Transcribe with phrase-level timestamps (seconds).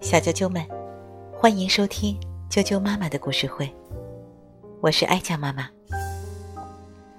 [0.00, 0.66] 小啾啾们，
[1.32, 2.18] 欢迎收听
[2.50, 3.72] 啾啾妈妈的故事会，
[4.80, 5.68] 我是哀家妈妈。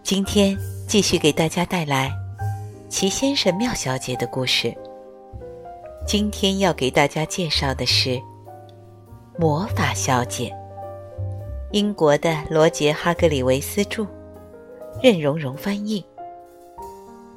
[0.04, 0.58] 今天
[0.90, 2.12] 继续给大家带来
[2.90, 4.76] 齐先生、妙小姐的故事。
[6.06, 8.10] 今天要给大家介绍的是
[9.40, 10.50] 《魔法小姐》，
[11.72, 14.06] 英国的罗杰·哈格里维斯著，
[15.02, 16.06] 任蓉蓉翻译，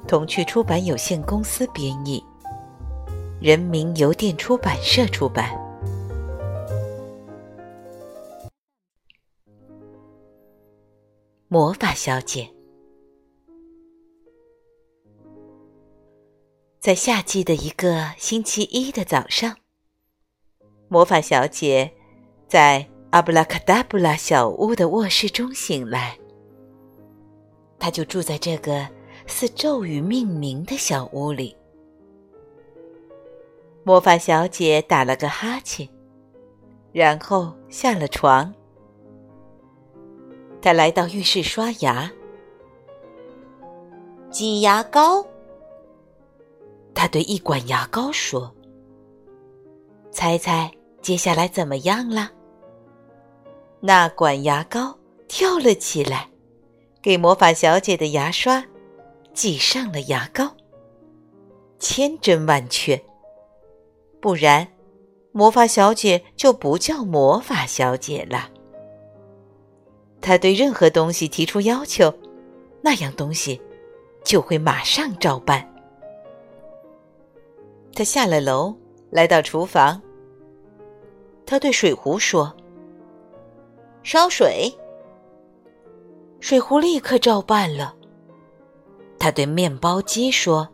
[0.05, 2.21] 童趣出版有限公司编译。
[3.45, 5.51] 人民邮电出版社出版。
[11.47, 12.51] 魔法小姐
[16.79, 19.55] 在夏季的一个星期一的早上，
[20.87, 21.93] 魔法小姐
[22.47, 26.17] 在阿布拉卡达布拉小屋的卧室中醒来。
[27.77, 28.89] 她就住在这个
[29.27, 31.55] 似咒语命名的小屋里。
[33.87, 35.87] 魔法小姐打了个哈欠，
[36.91, 38.51] 然后下了床。
[40.59, 42.11] 她来到浴室刷牙，
[44.31, 45.23] 挤牙膏。
[46.95, 48.51] 她对一管牙膏说
[50.09, 50.71] ：“猜猜
[51.03, 52.31] 接下来怎么样了？”
[53.81, 56.27] 那管牙膏跳了起来，
[57.03, 58.65] 给魔法小姐的牙刷
[59.31, 60.49] 挤上了牙膏，
[61.77, 62.99] 千真万确。
[64.25, 64.67] 不然，
[65.33, 68.49] 魔法小姐就不叫魔法小姐了。
[70.19, 72.11] 她对任何东西提出要求，
[72.81, 73.61] 那样东西
[74.23, 75.71] 就会马上照办。
[77.93, 78.75] 她下了楼，
[79.11, 80.01] 来到厨房。
[81.45, 82.51] 她对水壶说
[84.01, 84.73] ：“烧水。”
[86.41, 87.93] 水壶立刻照办了。
[89.19, 90.67] 她对面包机说：“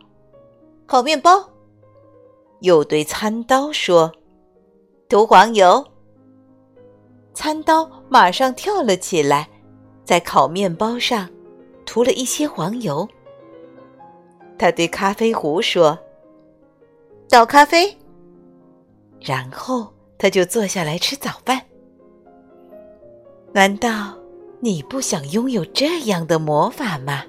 [0.88, 1.46] 烤面包。”
[2.62, 4.10] 又对餐刀说
[5.08, 5.84] ：“涂黄油。”
[7.34, 9.48] 餐刀马上跳了起来，
[10.04, 11.28] 在烤面包上
[11.84, 13.08] 涂了一些黄油。
[14.58, 15.98] 他对咖啡壶说
[17.28, 17.96] ：“倒咖啡。”
[19.20, 21.60] 然后他就坐下来吃早饭。
[23.52, 24.16] 难道
[24.60, 27.24] 你不想拥有这样的魔法吗？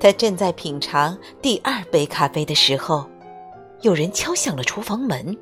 [0.00, 3.04] 他正在品尝第二杯咖啡的时候，
[3.82, 5.36] 有人敲响了厨房门。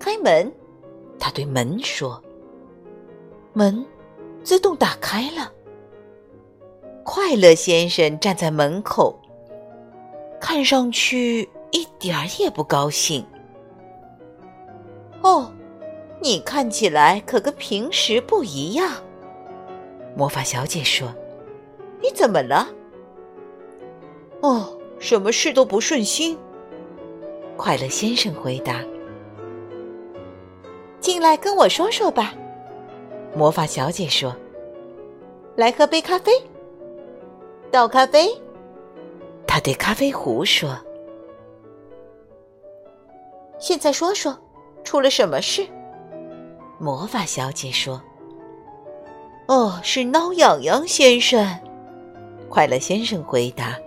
[0.00, 0.52] 开门，
[1.18, 2.20] 他对门说
[3.54, 3.86] ：“门
[4.42, 5.52] 自动打开了。”
[7.04, 9.16] 快乐先生站在门口，
[10.40, 13.24] 看上去一点儿也不高兴。
[15.22, 15.52] “哦，
[16.20, 18.90] 你看起来可跟平时不一样。”
[20.18, 21.14] 魔法小姐说。
[22.02, 22.68] 你怎么了？
[24.40, 26.36] 哦，什么事都不顺心。
[27.56, 28.80] 快乐先生回答
[30.98, 32.34] ：“进来跟我说说吧。”
[33.36, 34.34] 魔法小姐说
[35.54, 36.32] ：“来喝杯咖啡。”
[37.70, 38.28] 倒咖啡。
[39.46, 40.76] 他对咖啡壶说
[43.60, 44.36] ：“现在说说，
[44.82, 45.64] 出了什么事？”
[46.80, 48.02] 魔法小姐说
[49.46, 51.46] ：“哦，是挠痒痒先生。”
[52.52, 53.78] 快乐先生回答：“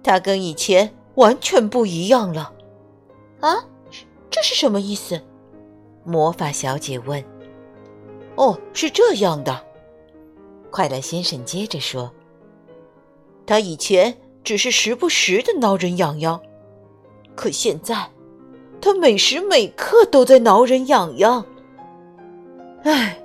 [0.00, 2.52] 他跟以前完全不一样了。”
[3.42, 3.66] 啊，
[4.30, 5.20] 这是什么意思？
[6.04, 7.20] 魔法小姐问。
[8.38, 9.60] “哦，是这样的。”
[10.70, 12.12] 快乐先生接着说
[13.44, 16.40] ：“他以前只是时不时的挠人痒痒，
[17.34, 18.08] 可现在，
[18.80, 21.44] 他每时每刻都在挠人痒痒。”
[22.86, 23.20] 唉，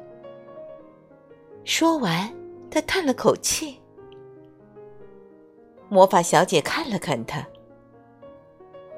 [1.64, 2.34] 说完，
[2.72, 3.80] 他叹了口气。
[5.90, 7.46] 魔法小姐看了看他，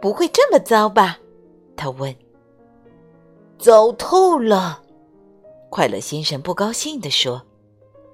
[0.01, 1.19] 不会这么糟吧？
[1.75, 2.15] 她问。
[3.57, 4.81] 糟透了！
[5.69, 7.41] 快乐先生不高兴地说。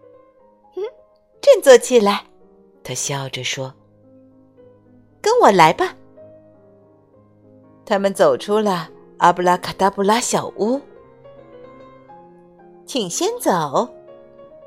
[0.76, 0.84] “嗯，
[1.40, 2.26] 振作起来！”
[2.84, 3.74] 他笑着说。
[5.22, 5.96] “跟我来吧。”
[7.86, 8.90] 他们走出了
[9.20, 10.82] 阿布拉卡达布拉小屋。
[12.88, 13.88] 请先走，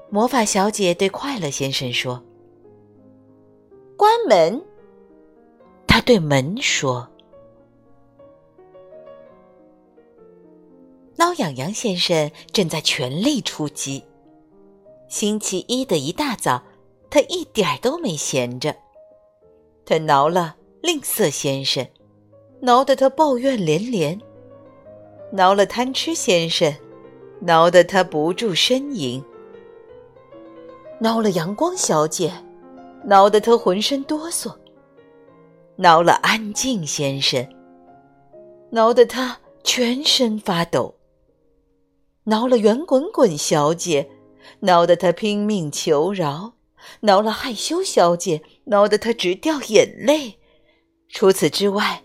[0.08, 2.22] 魔法小姐对快乐先生说。
[3.98, 4.64] 关门，
[5.88, 7.08] 他对门说
[11.18, 14.04] ：“挠痒痒先生正在全力出击。
[15.08, 16.62] 星期一的一大早，
[17.10, 18.72] 他一点儿都没闲着。
[19.84, 21.84] 他挠了吝啬先生，
[22.60, 24.16] 挠得他抱怨连连；
[25.32, 26.72] 挠了贪吃先生，
[27.40, 29.20] 挠得他不住呻吟；
[31.00, 32.32] 挠了阳光小姐。”
[33.04, 34.54] 挠得他浑身哆嗦；
[35.76, 37.46] 挠了安静先生，
[38.70, 40.94] 挠得他全身发抖；
[42.24, 44.10] 挠了圆滚滚小姐，
[44.60, 46.54] 挠得他拼命求饶；
[47.00, 50.38] 挠了害羞小姐，挠得他直掉眼泪。
[51.08, 52.02] 除此之外，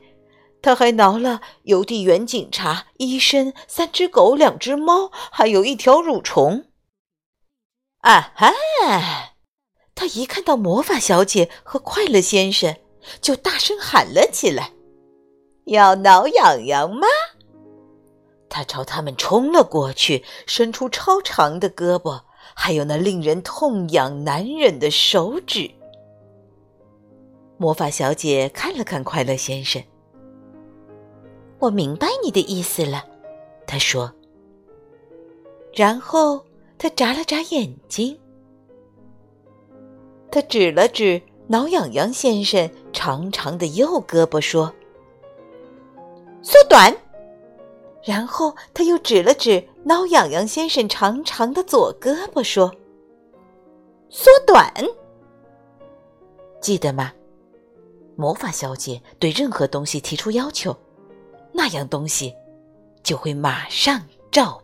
[0.62, 6.68] 他还挠了邮递员、警察、医生、三只狗、两只猫，还有一条蠕虫。
[8.00, 8.54] 啊哈！
[9.96, 12.76] 他一看到魔法小姐和快乐先生，
[13.22, 14.72] 就大声喊了起来
[15.66, 17.08] ：“要挠痒痒吗？”
[18.50, 22.22] 他朝他们冲了过去，伸出超长的胳膊，
[22.54, 25.72] 还有那令人痛痒难忍的手指。
[27.58, 29.82] 魔法小姐看了看快乐先生。
[31.60, 33.06] 我明白你的意思了，
[33.66, 34.12] 他说。
[35.74, 36.46] 然后
[36.78, 38.20] 他眨了眨眼睛，
[40.34, 44.74] 他指了指挠痒痒先生长长的右胳膊说
[46.42, 46.92] ：“缩短。”
[48.04, 52.74] 然后他又指了指挠痒痒先生长长的左胳膊说
[54.10, 54.74] ：“缩短。”
[56.60, 57.14] 记得吗？
[58.16, 60.76] 魔法小姐对任何东西提出要求。
[61.52, 62.34] 那样东西
[63.04, 64.02] 就会马上
[64.32, 64.63] 照。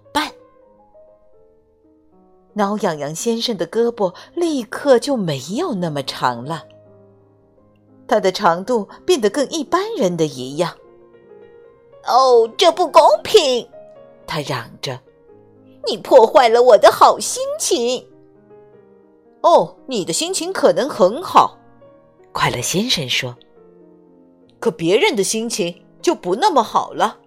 [2.54, 6.63] 挠痒痒先生的胳膊立刻就没有那么长了，
[8.07, 10.75] 它的长度变得跟一般人的一样。
[12.06, 13.68] 哦，这不公平！
[14.25, 15.00] 他嚷着
[15.88, 18.07] ：“你破坏了我的好心情。”
[19.42, 21.57] 哦，你的心情可能很好，
[22.31, 23.36] 快乐先生说。
[24.60, 25.84] 可别人的心情。
[26.02, 27.18] 就不那么好了。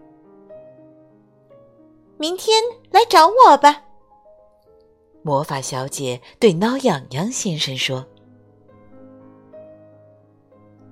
[2.16, 3.82] 明天来找我吧。
[5.22, 8.04] 魔法小姐对挠痒痒先生说：“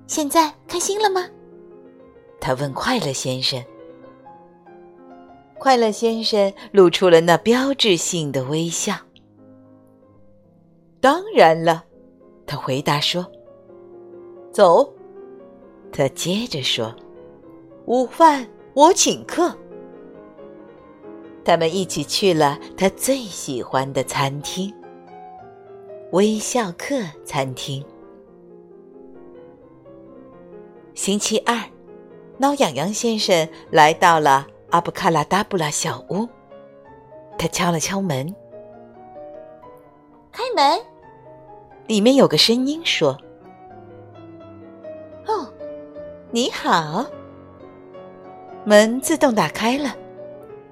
[0.07, 1.27] 现在开心了吗？”
[2.39, 3.63] 他问快乐先生。
[5.59, 8.95] 快乐先生露出了那标志性的微笑。
[10.99, 11.83] 当然了，
[12.47, 13.29] 他回答说
[14.51, 14.91] ：“走。”
[15.91, 16.95] 他接着说。
[17.85, 19.53] 午饭我请客。
[21.43, 24.73] 他们一起去了他最喜欢的餐厅——
[26.11, 26.95] 微笑客
[27.25, 27.83] 餐厅。
[30.93, 31.57] 星期二，
[32.37, 36.27] 挠痒痒先生来到了阿布卡拉达布拉小屋。
[37.37, 38.35] 他敲了敲门，
[40.31, 40.79] 开门。
[41.87, 43.17] 里面有个声音说
[45.25, 45.51] ：“哦，
[46.29, 47.05] 你好。”
[48.63, 49.95] 门自动打开了，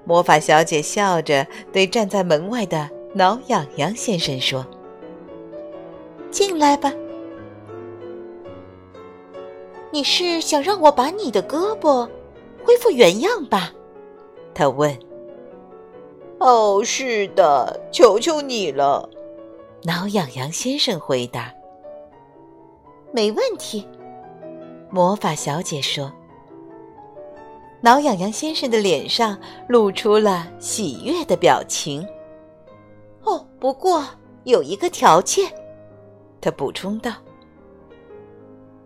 [0.10, 4.66] 魔法小姐笑着对站在门外的挠痒痒先生说
[6.32, 6.92] ：“进来吧。”
[9.94, 12.10] 你是想让我把你的胳膊
[12.64, 13.72] 恢复原样吧？
[14.56, 14.98] 他问。
[16.42, 19.08] “哦，是的，求求你了。”
[19.86, 21.54] 挠痒痒先生回答。
[23.14, 23.88] “没问题。”
[24.90, 26.12] 魔法小姐说。
[27.82, 32.06] 挠痒痒先生的脸上露出了喜悦的表情。
[33.24, 34.06] 哦，不过
[34.44, 35.50] 有一个条件，
[36.42, 37.14] 他补充道。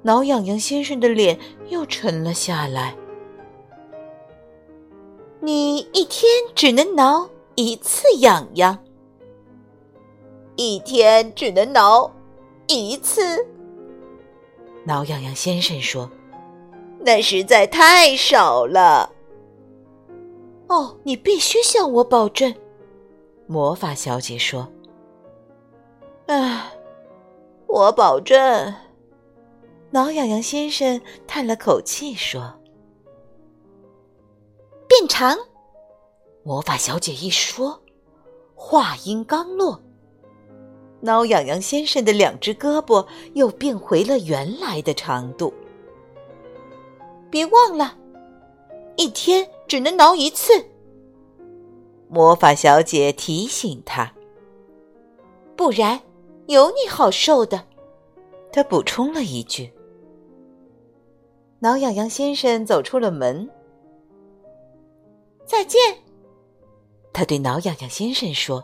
[0.04, 2.96] 挠痒痒先生的脸又沉了下来。
[5.40, 8.78] 你一天只能挠一次痒痒。
[10.56, 12.12] 一天只能挠
[12.68, 13.44] 一次。
[14.84, 16.08] 挠痒痒先生说。
[17.06, 19.12] 那实在太少了。
[20.68, 22.54] 哦，你必须向我保证，
[23.46, 24.68] 魔法小姐说。
[26.28, 26.72] 啊，
[27.68, 28.74] 我保证。
[29.92, 32.56] 挠痒痒先生叹了口气说
[34.88, 35.38] ：“变长。”
[36.44, 37.82] 魔法小姐一说，
[38.56, 39.80] 话音刚落，
[41.02, 45.54] 挠痒痒先生的两只胳膊又变回了原来的长度。
[47.34, 47.98] 别忘了，
[48.96, 50.54] 一天只能挠一次。
[52.08, 54.14] 魔法小姐提醒他，
[55.56, 56.00] 不然
[56.46, 57.60] 有你好受的。
[58.52, 59.74] 她补充了一句。
[61.58, 63.50] 挠痒痒先生走出了门。
[65.44, 65.80] 再见，
[67.12, 68.64] 他对挠痒痒先生说，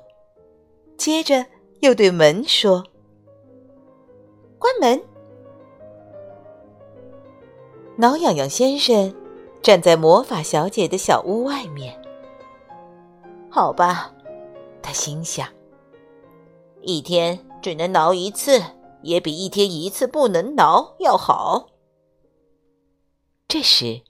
[0.96, 1.44] 接着
[1.80, 2.86] 又对门说
[4.62, 5.02] ：“关门。”
[8.00, 9.14] 挠痒痒先生
[9.62, 12.02] 站在魔法小姐的小屋外面。
[13.52, 14.16] 好吧，
[14.82, 15.50] 他心想，
[16.80, 18.64] 一天只能挠一次，
[19.02, 21.68] 也比一天一次不能挠要好。
[23.50, 24.02] 这时，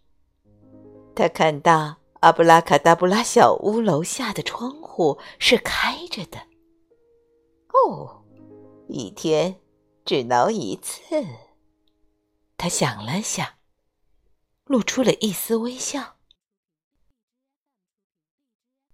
[1.15, 6.37] 他看到阿布拉卡达布拉小屋楼下的窗户是开着的。
[7.73, 8.21] 哦，
[8.87, 9.55] 一天
[10.05, 11.25] 只挠一次。
[12.55, 13.47] 他想了想，
[14.69, 16.17] 露出了一丝微笑。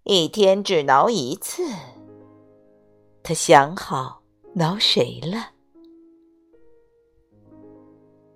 [0.03, 1.67] 一天只挠一次。
[3.21, 5.51] 他想好挠谁了。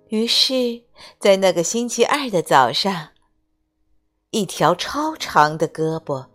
[0.08, 0.82] 于是，
[1.18, 3.08] 在那个星期二的早上，
[4.32, 6.26] 一条超长的胳膊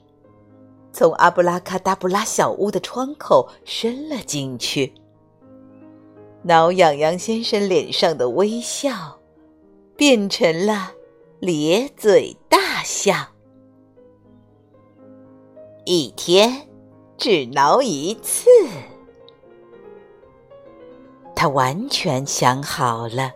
[0.92, 4.96] 从阿布拉卡达布拉小屋的窗口伸了进去。
[6.42, 9.20] 挠痒痒先生脸上的微笑
[9.96, 10.95] 变成了
[11.40, 13.14] 咧嘴大笑。
[15.86, 16.68] 一天
[17.18, 18.50] 只挠一次，
[21.36, 23.32] 他完全想好了。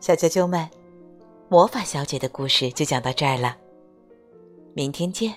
[0.00, 0.68] 小啾啾们，
[1.48, 3.56] 魔法小姐的故事就讲到这儿了，
[4.74, 5.32] 明天见。